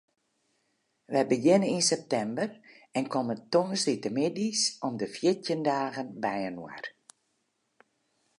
[1.13, 2.49] Wy begjinne yn septimber
[2.97, 6.83] en komme tongersdeitemiddeis om de fjirtjin dagen byinoar.